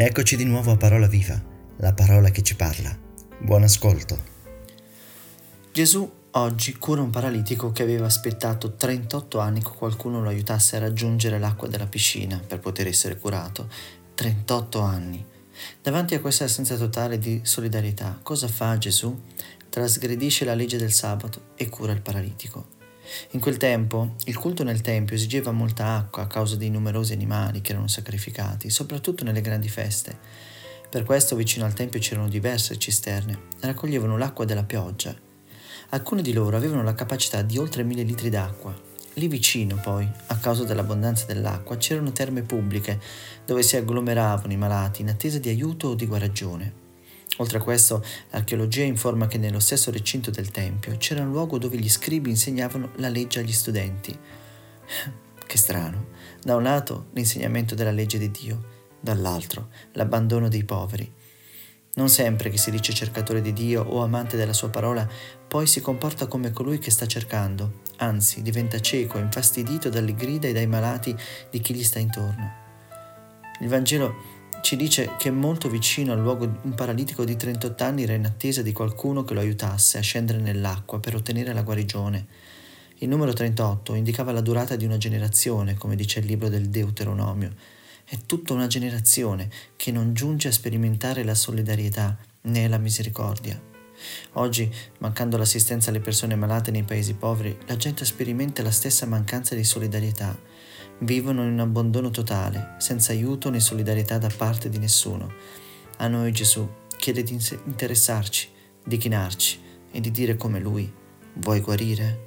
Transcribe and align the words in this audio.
Eccoci 0.00 0.36
di 0.36 0.44
nuovo 0.44 0.70
a 0.70 0.76
Parola 0.76 1.08
Viva, 1.08 1.42
la 1.78 1.92
parola 1.92 2.30
che 2.30 2.42
ci 2.42 2.54
parla. 2.54 2.96
Buon 3.40 3.64
ascolto. 3.64 4.16
Gesù 5.72 6.08
oggi 6.30 6.76
cura 6.76 7.02
un 7.02 7.10
paralitico 7.10 7.72
che 7.72 7.82
aveva 7.82 8.06
aspettato 8.06 8.76
38 8.76 9.40
anni 9.40 9.60
che 9.60 9.72
qualcuno 9.76 10.22
lo 10.22 10.28
aiutasse 10.28 10.76
a 10.76 10.78
raggiungere 10.78 11.40
l'acqua 11.40 11.66
della 11.66 11.88
piscina 11.88 12.38
per 12.38 12.60
poter 12.60 12.86
essere 12.86 13.18
curato. 13.18 13.68
38 14.14 14.78
anni. 14.78 15.26
Davanti 15.82 16.14
a 16.14 16.20
questa 16.20 16.44
assenza 16.44 16.76
totale 16.76 17.18
di 17.18 17.40
solidarietà, 17.42 18.20
cosa 18.22 18.46
fa 18.46 18.78
Gesù? 18.78 19.20
Trasgredisce 19.68 20.44
la 20.44 20.54
legge 20.54 20.76
del 20.76 20.92
sabato 20.92 21.48
e 21.56 21.68
cura 21.68 21.90
il 21.90 22.02
paralitico. 22.02 22.77
In 23.30 23.40
quel 23.40 23.56
tempo 23.56 24.14
il 24.24 24.36
culto 24.36 24.64
nel 24.64 24.80
Tempio 24.80 25.16
esigeva 25.16 25.50
molta 25.50 25.96
acqua 25.96 26.22
a 26.22 26.26
causa 26.26 26.56
dei 26.56 26.70
numerosi 26.70 27.12
animali 27.12 27.60
che 27.60 27.72
erano 27.72 27.88
sacrificati, 27.88 28.70
soprattutto 28.70 29.24
nelle 29.24 29.40
grandi 29.40 29.68
feste. 29.68 30.16
Per 30.90 31.04
questo 31.04 31.36
vicino 31.36 31.64
al 31.64 31.74
Tempio 31.74 32.00
c'erano 32.00 32.28
diverse 32.28 32.78
cisterne 32.78 33.46
raccoglievano 33.60 34.16
l'acqua 34.16 34.44
della 34.44 34.64
pioggia. 34.64 35.14
Alcune 35.90 36.22
di 36.22 36.32
loro 36.32 36.56
avevano 36.56 36.82
la 36.82 36.94
capacità 36.94 37.42
di 37.42 37.58
oltre 37.58 37.82
mille 37.82 38.02
litri 38.02 38.30
d'acqua. 38.30 38.74
Lì 39.14 39.26
vicino, 39.26 39.76
poi, 39.76 40.08
a 40.26 40.36
causa 40.36 40.64
dell'abbondanza 40.64 41.26
dell'acqua, 41.26 41.76
c'erano 41.76 42.12
terme 42.12 42.42
pubbliche 42.42 43.00
dove 43.44 43.62
si 43.62 43.76
agglomeravano 43.76 44.52
i 44.52 44.56
malati 44.56 45.02
in 45.02 45.08
attesa 45.08 45.38
di 45.38 45.48
aiuto 45.48 45.88
o 45.88 45.94
di 45.94 46.06
guarigione. 46.06 46.86
Oltre 47.38 47.58
a 47.58 47.62
questo, 47.62 48.04
l'archeologia 48.30 48.84
informa 48.84 49.26
che 49.26 49.38
nello 49.38 49.60
stesso 49.60 49.90
recinto 49.90 50.30
del 50.30 50.50
Tempio 50.50 50.96
c'era 50.96 51.22
un 51.22 51.30
luogo 51.30 51.58
dove 51.58 51.76
gli 51.76 51.88
scribi 51.88 52.30
insegnavano 52.30 52.90
la 52.96 53.08
legge 53.08 53.40
agli 53.40 53.52
studenti. 53.52 54.16
Che 55.48 55.56
strano. 55.56 56.08
Da 56.42 56.56
un 56.56 56.62
lato 56.62 57.06
l'insegnamento 57.14 57.74
della 57.74 57.90
legge 57.90 58.18
di 58.18 58.30
Dio, 58.30 58.64
dall'altro 59.00 59.68
l'abbandono 59.92 60.48
dei 60.48 60.62
poveri. 60.62 61.10
Non 61.94 62.10
sempre 62.10 62.50
chi 62.50 62.58
si 62.58 62.70
dice 62.70 62.92
cercatore 62.92 63.40
di 63.40 63.54
Dio 63.54 63.82
o 63.82 64.02
amante 64.02 64.36
della 64.36 64.52
sua 64.52 64.68
parola 64.68 65.08
poi 65.48 65.66
si 65.66 65.80
comporta 65.80 66.26
come 66.26 66.52
colui 66.52 66.78
che 66.78 66.90
sta 66.90 67.06
cercando, 67.06 67.80
anzi 67.96 68.42
diventa 68.42 68.78
cieco, 68.78 69.16
infastidito 69.16 69.88
dalle 69.88 70.14
grida 70.14 70.48
e 70.48 70.52
dai 70.52 70.66
malati 70.66 71.16
di 71.50 71.60
chi 71.60 71.74
gli 71.74 71.82
sta 71.82 71.98
intorno. 71.98 72.66
Il 73.60 73.68
Vangelo 73.68 74.37
ci 74.60 74.76
dice 74.76 75.12
che 75.18 75.30
molto 75.30 75.68
vicino 75.68 76.12
al 76.12 76.20
luogo 76.20 76.44
un 76.62 76.74
paralitico 76.74 77.24
di 77.24 77.36
38 77.36 77.84
anni 77.84 78.02
era 78.02 78.14
in 78.14 78.24
attesa 78.24 78.62
di 78.62 78.72
qualcuno 78.72 79.24
che 79.24 79.34
lo 79.34 79.40
aiutasse 79.40 79.98
a 79.98 80.02
scendere 80.02 80.40
nell'acqua 80.40 81.00
per 81.00 81.14
ottenere 81.14 81.52
la 81.52 81.62
guarigione. 81.62 82.26
Il 82.98 83.08
numero 83.08 83.32
38 83.32 83.94
indicava 83.94 84.32
la 84.32 84.40
durata 84.40 84.76
di 84.76 84.84
una 84.84 84.98
generazione, 84.98 85.74
come 85.74 85.96
dice 85.96 86.18
il 86.18 86.26
libro 86.26 86.48
del 86.48 86.68
Deuteronomio. 86.68 87.54
È 88.04 88.16
tutta 88.26 88.52
una 88.52 88.66
generazione 88.66 89.48
che 89.76 89.92
non 89.92 90.14
giunge 90.14 90.48
a 90.48 90.52
sperimentare 90.52 91.22
la 91.22 91.34
solidarietà 91.34 92.16
né 92.42 92.68
la 92.68 92.78
misericordia. 92.78 93.60
Oggi, 94.32 94.70
mancando 94.98 95.36
l'assistenza 95.36 95.90
alle 95.90 96.00
persone 96.00 96.34
malate 96.34 96.70
nei 96.70 96.82
paesi 96.82 97.14
poveri, 97.14 97.56
la 97.66 97.76
gente 97.76 98.04
sperimenta 98.04 98.62
la 98.62 98.70
stessa 98.70 99.06
mancanza 99.06 99.54
di 99.54 99.64
solidarietà 99.64 100.36
vivono 101.00 101.42
in 101.42 101.52
un 101.52 101.60
abbandono 101.60 102.10
totale, 102.10 102.74
senza 102.78 103.12
aiuto 103.12 103.50
né 103.50 103.60
solidarietà 103.60 104.18
da 104.18 104.30
parte 104.34 104.68
di 104.68 104.78
nessuno. 104.78 105.32
A 105.98 106.08
noi 106.08 106.32
Gesù 106.32 106.68
chiede 106.96 107.22
di 107.22 107.38
interessarci, 107.64 108.48
di 108.84 108.96
chinarci 108.96 109.60
e 109.90 110.00
di 110.00 110.10
dire 110.10 110.36
come 110.36 110.60
Lui, 110.60 110.92
vuoi 111.34 111.60
guarire? 111.60 112.26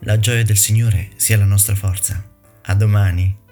La 0.00 0.18
gioia 0.18 0.44
del 0.44 0.56
Signore 0.56 1.10
sia 1.16 1.36
la 1.36 1.44
nostra 1.44 1.74
forza. 1.74 2.22
A 2.62 2.74
domani. 2.74 3.44